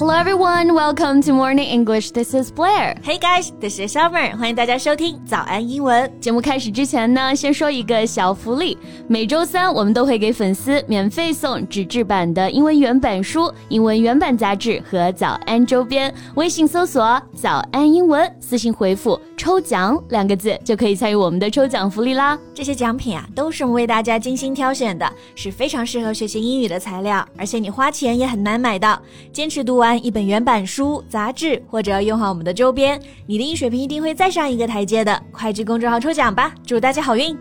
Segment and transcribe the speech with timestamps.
[0.00, 2.12] Hello everyone, welcome to Morning English.
[2.12, 2.96] This is Blair.
[3.02, 4.34] Hey guys, this is Summer.
[4.38, 6.10] 欢迎大家收听早安英文。
[6.18, 8.78] 节目开始之前呢，先说一个小福利。
[9.08, 16.10] 每周三我们都会给粉丝免费送纸质版的英文原版书、英文原版杂志和早安周边。
[16.36, 22.38] 微信搜索“早安英文”，私信回复“抽奖”两个字就可以参与我们的抽奖福利啦。
[22.52, 29.00] 这些奖品啊，都是我们为大家精心挑选的，是非常适合学习英语的材料，而且你花钱也很难买到。
[29.32, 29.98] 坚持读完。
[30.04, 35.22] 一本原版书、杂志，或者用好我们的周边，你的英语水平一定会再上一个台阶的。
[35.32, 37.34] 快去公众号抽奖吧，祝大家好运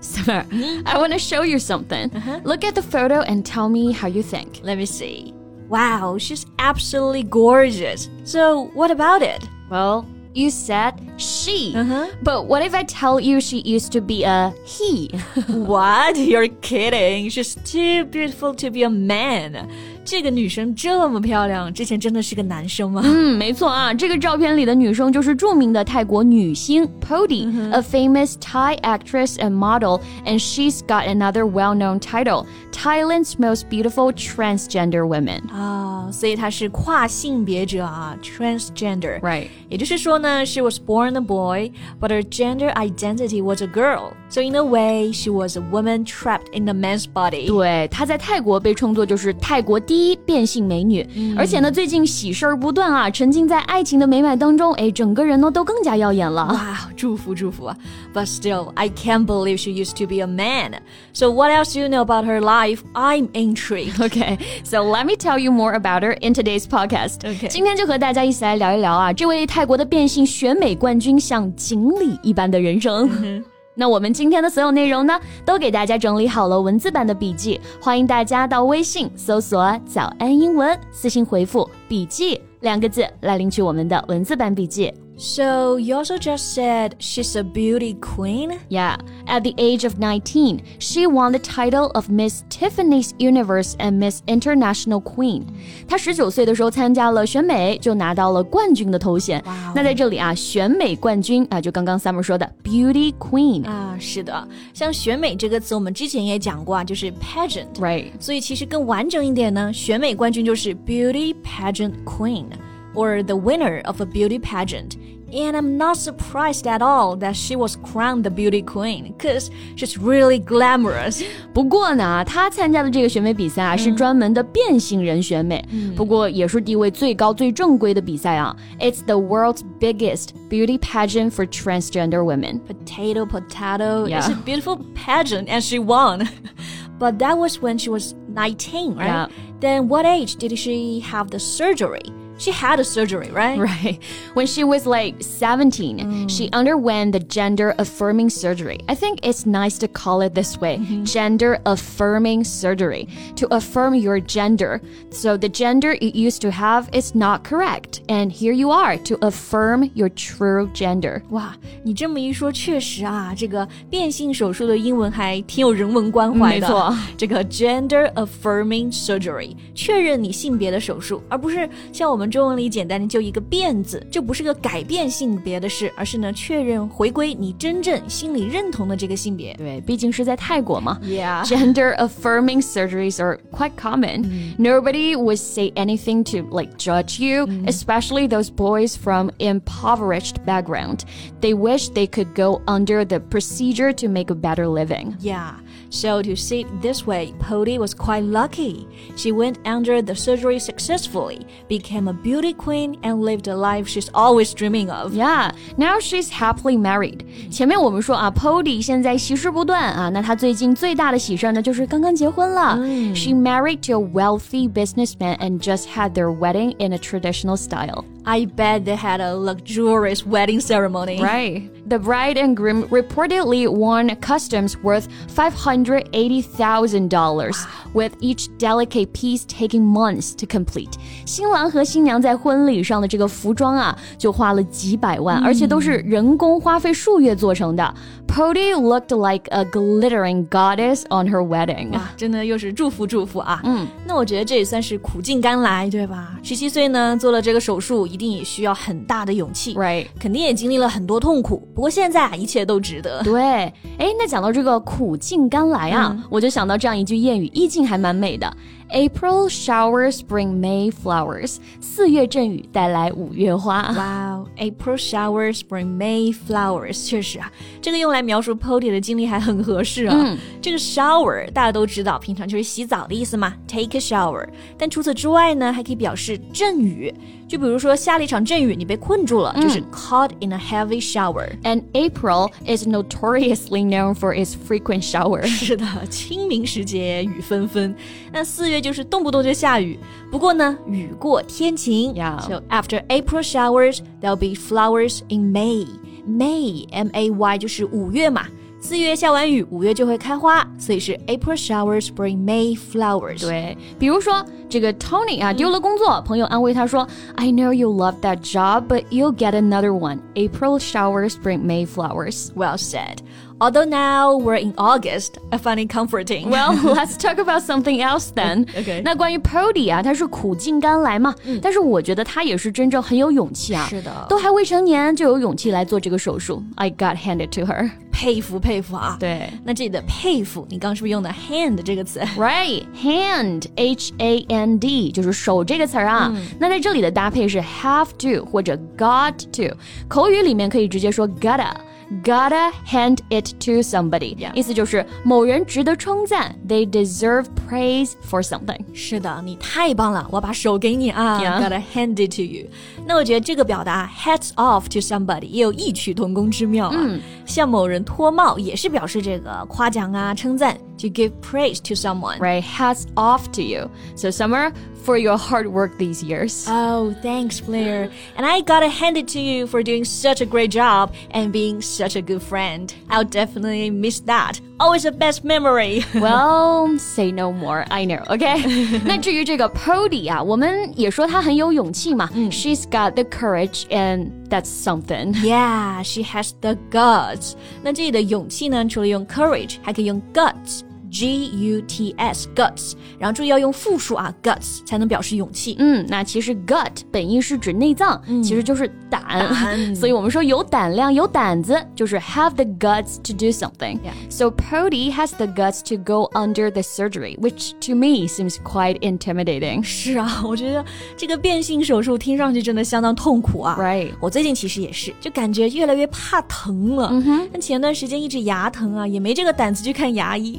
[0.00, 0.44] ！Summer,
[0.84, 2.10] I want to show you something.
[2.44, 4.62] Look at the photo and tell me how you think.
[4.62, 5.34] Let me see.
[5.68, 8.08] Wow, she's absolutely gorgeous.
[8.24, 9.42] So, what about it?
[9.70, 10.04] Well,
[10.34, 11.74] you said she.
[11.76, 12.10] Uh-huh.
[12.22, 15.08] But what if I tell you she used to be a he?
[15.48, 16.16] what?
[16.16, 17.28] You're kidding.
[17.28, 19.70] She's too beautiful to be a man.
[20.05, 23.01] 这个女生这么漂亮，之前真的是个男生吗？
[23.03, 35.41] 嗯，没错啊，这个照片里的女生就是着名的泰国女星 Pody，a famous Thai actress and model，and she's got another well-known title，Thailand's most beautiful transgender woman。
[35.51, 39.47] 啊，所以她是跨性别者啊，transgender。Right。
[39.67, 45.57] 也就是说呢，she was born a boy，but her gender identity was a girl。So in a way, she was
[45.57, 47.47] a woman trapped in a man's body。
[47.47, 49.77] 对，她在泰国被称作就是泰国。
[49.92, 56.46] 第一变性美女，而且呢，最近喜事儿不断啊，沉浸在爱情的美满当中，哎，整个人呢都更加耀眼了。
[56.46, 57.76] 哇，祝福祝福啊
[58.14, 60.78] ！But still, I can't believe she used to be a man.
[61.12, 62.78] So what else do you know about her life?
[62.94, 64.00] I'm intrigued.
[64.00, 67.18] Okay, so let me tell you more about her in today's podcast.
[67.18, 73.44] Okay，今天就和大家一起来聊一聊啊，这位泰国的变性选美冠军像锦鲤一般的人生。
[73.74, 84.92] 那我们今天的所有内容呢，都给大家整理好了文字版的笔记，欢迎大家到微信搜索“早安英文”，私信回复“笔记”两个字来领取我们的文字版笔记。
[85.21, 88.59] So you also just said she's a beauty queen?
[88.69, 88.97] Yeah.
[89.25, 94.21] At the age of 19, she won the title of Miss Tiffany's Universe and Miss
[94.27, 95.41] International Queen.
[95.87, 99.43] 她十九岁的时候参加了选美，就拿到了冠军的头衔。
[99.73, 108.11] 那在这里啊，选美冠军啊，就刚刚 Summer 说的 Beauty Queen 啊，是的，像选美这个词，我们之前也讲过啊，就是 pageant，right？
[108.19, 112.45] 所以其实更完整一点呢，选美冠军就是 Beauty Pageant Queen。
[112.93, 114.97] or the winner of a beauty pageant.
[115.29, 119.97] And I'm not surprised at all that she was crowned the beauty queen, cause she's
[119.97, 121.21] really glamorous.
[121.53, 125.61] 不过呢，她参加的这个选美比赛啊，是专门的变性人选美，
[125.97, 128.55] 不过也是地位最高、最正规的比赛啊。
[128.79, 132.61] It's the world's biggest beauty pageant for transgender women.
[132.61, 134.07] Potato, potato.
[134.07, 134.21] Yeah.
[134.21, 136.25] It's a beautiful pageant, and she won.
[136.97, 139.07] but that was when she was 19, right?
[139.07, 139.27] Yeah.
[139.59, 142.13] Then what age did she have the surgery?
[142.39, 143.57] She had a surgery, right?
[143.57, 143.97] Right.
[144.35, 146.29] When she was like 17, mm.
[146.29, 148.79] she underwent the gender affirming surgery.
[148.87, 151.03] I think it's nice to call it this way mm-hmm.
[151.03, 153.07] gender affirming surgery
[153.37, 154.79] to affirm your gender.
[155.09, 158.01] So the gender you used to have is not correct.
[158.07, 161.23] And here you are to affirm your true gender.
[161.31, 166.67] 哇，你这么一说，确实啊，这个变性手术的英文还挺有人文关怀的。
[166.67, 172.20] 没错，这个 gender affirming surgery 确认你性别的手术，而不是像我们。
[172.21, 179.53] 中文里简单的就一个变字，这不是个改变性别的事，而是呢确认回归你真正心里认同的这个性别。
[179.55, 180.99] 对，毕竟是在泰国嘛。
[181.03, 181.43] Yeah.
[181.45, 184.23] Gender affirming surgeries are quite common.
[184.23, 184.55] Mm.
[184.57, 187.67] Nobody would say anything to like judge you, mm.
[187.67, 191.05] especially those boys from impoverished background.
[191.41, 195.15] They wish they could go under the procedure to make a better living.
[195.19, 195.53] Yeah.
[195.91, 198.87] So to see it this way, Pody was quite lucky.
[199.15, 204.09] She went under the surgery successfully, became a beauty queen, and lived a life she's
[204.13, 205.13] always dreaming of.
[205.13, 207.25] Yeah, now she's happily married.
[207.51, 212.77] 前面我们说啊，Pody 现在喜事不断啊，那她最近最大的喜事呢，就是刚刚结婚了。
[212.77, 213.15] Mm.
[213.15, 218.05] She married to a wealthy businessman and just had their wedding in a traditional style.
[218.25, 221.21] I bet they had a luxurious wedding ceremony.
[221.21, 221.69] Right.
[221.91, 227.51] The bride and groom reportedly won customs worth $580,000,
[227.93, 230.91] with each delicate piece taking months to complete.
[231.25, 237.93] 新郎和新娘在婚礼上的这个服装啊，就花了几百万，而且都是人工花费数月做成的。
[238.32, 241.92] Pody looked like a glittering goddess on her wedding.
[241.92, 243.60] 啊，真的又是祝福祝福啊！
[243.62, 246.38] 嗯，那我觉得这也算是苦尽甘来，对吧？
[246.42, 250.06] 十七岁呢，做了这个手术，一定也需要很大的勇气，right？
[250.18, 253.22] 肯定也经历了很多痛苦，不过现在啊，一切都值得。
[253.22, 258.50] 对，哎，那讲到这个苦尽甘来啊，嗯、我就想到这样一句谚语，意境还蛮美的。
[258.92, 261.56] April showers bring May flowers.
[261.80, 263.90] 四月阵雨带来五月花。
[263.92, 267.06] Wow, April showers bring May flowers.
[267.06, 267.50] 确实啊，
[267.80, 270.14] 这个用来描述 Pody 的经历还很合适啊。
[270.18, 274.46] 嗯、这个 shower 大家都知道，平常就是洗澡的意思嘛，take a shower。
[274.76, 277.12] 但除此之外呢，还可以表示阵雨。
[277.48, 281.50] 就比如说下了一场阵雨，你被困住了，就是 caught in a heavy shower。
[281.64, 285.48] And April is notoriously known for its frequent showers.
[285.48, 287.94] 是的，清明时节雨纷纷。
[288.32, 289.98] 那四月就是动不动就下雨，
[290.30, 292.12] 不过呢，雨过天晴。
[292.14, 292.40] Yeah.
[292.40, 295.86] So after April showers, there'll be flowers in May.
[296.28, 298.46] May, M-A-Y 就是五月嘛。
[298.81, 303.41] 四月下完雨，五月就会开花，所以是 April showers bring May flowers。
[303.41, 310.19] 对，比如说这个 Tony 啊丢了工作，朋友安慰他说：“I know you love that job, but you'll get another one.
[310.35, 313.17] April showers bring May flowers.” Well said.
[313.59, 316.51] Although now we're in August, I find it comforting.
[316.51, 318.67] Well, let's talk about something else then.
[318.67, 319.01] Okay.
[319.03, 323.87] 那关于 Pody 啊，他是苦尽甘来嘛，嗯、但是我觉得他也是真正很有勇气啊。
[323.89, 326.61] 是的，都还未成年就有勇气来做这个手术。
[326.75, 327.89] I got handed to her.
[328.22, 329.16] 佩服佩服啊！
[329.18, 336.32] 对，那这里的佩服，你刚刚是不是用的 hand 这个词？Right, hand, H A N D，就是手这个词儿啊。
[336.32, 339.76] 嗯、那在这里的搭配是 have to 或者 got to，
[340.06, 341.74] 口语里面可以直接说 gotta。
[342.22, 344.52] Gotta hand it to somebody，、yeah.
[344.54, 348.78] 意思就是某人值得称赞，they deserve praise for something。
[348.92, 351.40] 是的，你太棒了，我把手给你啊.
[351.40, 352.66] Gotta hand it to you。
[353.06, 356.96] 那我觉得这个表达 hats off to somebody 也有异曲同工之妙啊。
[356.96, 360.76] 嗯，向某人脱帽也是表示这个夸奖啊、称赞。
[361.01, 362.39] To give praise to someone.
[362.39, 363.91] Right, hats off to you.
[364.15, 364.73] So, Summer,
[365.03, 366.65] for your hard work these years.
[366.67, 368.09] Oh, thanks, Blair.
[368.35, 371.81] And I gotta hand it to you for doing such a great job and being
[371.83, 372.91] such a good friend.
[373.11, 374.59] I'll definitely miss that.
[374.79, 376.03] Always the best memory.
[376.15, 377.85] well, say no more.
[377.91, 378.23] I know.
[378.27, 378.57] Okay.
[379.05, 382.27] 那至于这个 Pody 啊，我们也说她很有勇气嘛。
[382.33, 385.33] 嗯 She's got the courage, and that's something.
[385.43, 387.53] Yeah, she has the guts.
[387.83, 390.81] 那这里的勇气呢，除了用 courage，还可以用 guts。
[391.12, 395.76] G U T S guts，然后注意要用复数啊，guts 才能表示勇气。
[395.78, 403.98] 嗯，那其实 gut 本意是指内脏，嗯、其实就是胆，胆所以我们说有胆量、有胆子，就是 have the guts to do something.
[404.00, 404.14] Yeah.
[404.30, 408.98] So Pody has the guts to go under the surgery, which to me seems quite
[409.00, 409.82] intimidating.
[409.82, 410.82] 是啊，我觉得
[411.16, 413.76] 这个变性手术听上去真的相当痛苦啊。
[413.78, 414.12] Right.
[414.18, 417.08] 我最近其实也是，就感觉越来越怕疼了。
[417.12, 420.58] 嗯哼，但前段时间一直牙疼啊，也没这个胆子去看牙医。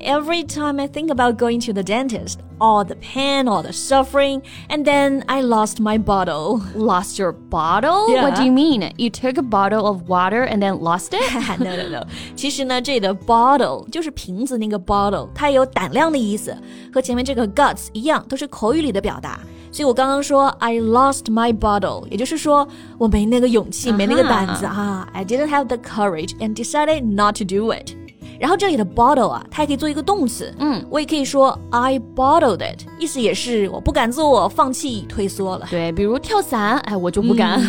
[0.00, 4.42] Every time I think about going to the dentist, all the pain, all the suffering,
[4.68, 6.60] and then I lost my bottle.
[6.76, 8.08] Lost your bottle?
[8.08, 8.22] Yeah.
[8.22, 8.92] What do you mean?
[8.96, 11.20] You took a bottle of water and then lost it?
[11.58, 16.56] no no no，其实呢，这里的 bottle 就是瓶子那个 bottle，它也有胆量的意思，
[16.92, 19.40] 和前面这个 guts 一样，都是口语里的表达。
[19.70, 22.66] 所以我刚刚说 I lost my bottle，也就是说
[22.96, 25.06] 我没那个勇气，没那个胆子啊。
[25.12, 27.94] I didn't have the courage and decided not to do it。
[28.42, 35.66] 然后这里的 bottle 啊，它还可以做一个动词，嗯，我也可以说 I bottled it，意思也是我不敢做，放弃，退缩了。
[35.70, 37.60] 对，比如跳伞，哎，我就不敢。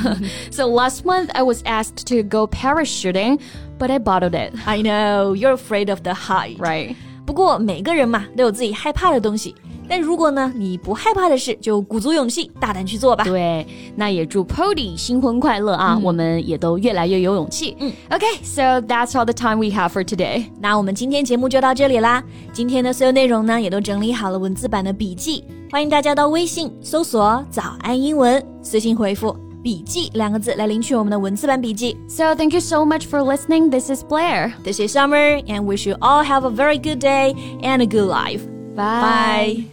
[0.51, 3.39] so last month I was asked to go parachuting,
[3.79, 4.53] but I bottled it.
[4.65, 6.95] I know you're afraid of the height, Right.
[7.26, 9.54] 不过每个人嘛都有自己害怕的东西，
[9.88, 13.24] 但如果呢你不害怕的事，就鼓足勇气，大胆去做吧。
[13.24, 13.66] 对，
[13.96, 15.98] 那也祝 Pody 新婚快乐啊！
[16.02, 17.76] 我们也都越来越有勇气。
[17.80, 20.44] 嗯，Okay, so that's all the time we have for today.
[20.60, 22.22] 那我们今天节目就到这里啦。
[22.52, 31.97] 今天的所有内容呢，也都整理好了文字版的笔记，欢迎大家到微信搜索“早安英文”，私信回复“笔记”两个字来领取我们的文字版笔记。
[32.07, 33.69] So thank you so much for listening.
[33.69, 34.53] This is Blair.
[34.63, 38.07] This is Summer, and wish you all have a very good day and a good
[38.07, 38.45] life.
[38.75, 39.65] Bye.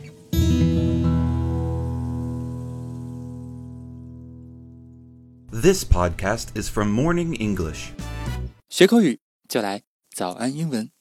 [5.53, 7.93] This podcast is from Morning English.
[8.69, 9.83] 学口语就来
[10.15, 10.97] 早安英文。